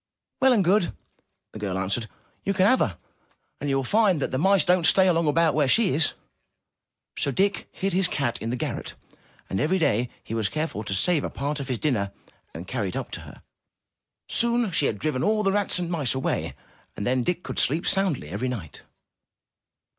'*Well 0.41 0.51
and 0.53 0.63
good!'* 0.63 0.93
the 1.51 1.59
girl 1.59 1.77
answered. 1.77 2.09
''You 2.43 2.57
may 2.57 2.65
have 2.65 2.79
her, 2.79 2.97
and 3.59 3.69
you 3.69 3.75
will 3.75 3.83
find 3.83 4.19
that 4.19 4.31
the 4.31 4.39
mice 4.39 4.65
don't 4.65 4.87
stay 4.87 5.07
long 5.11 5.27
about 5.27 5.53
where 5.53 5.67
she 5.67 5.89
is. 5.93 6.13
So 7.15 7.29
Dick 7.29 7.69
hid 7.71 7.93
his 7.93 8.07
cat 8.07 8.41
in 8.41 8.49
the 8.49 8.55
garret, 8.55 8.95
and 9.47 9.59
every 9.59 9.77
day 9.77 10.09
he 10.23 10.33
was 10.33 10.49
careful 10.49 10.83
to 10.85 10.95
save 10.95 11.23
a 11.23 11.29
part 11.29 11.59
of 11.59 11.67
his 11.67 11.77
dinner 11.77 12.11
and 12.51 12.67
carry 12.67 12.89
333 12.89 12.93
MY 12.93 12.97
BOOK 12.97 12.97
HOUSE 12.97 12.97
it 12.97 12.97
Up 12.97 13.11
to 13.11 13.21
her. 13.29 13.43
Soon 14.67 14.71
she 14.71 14.87
had 14.87 14.97
driven 14.97 15.21
all 15.23 15.43
the 15.43 15.51
rats 15.51 15.77
and 15.77 15.91
mice 15.91 16.15
away; 16.15 16.55
and 16.97 17.05
then 17.05 17.21
Dick 17.21 17.43
could 17.43 17.59
sleep 17.59 17.85
soundly 17.85 18.29
every 18.29 18.47
night. 18.47 18.81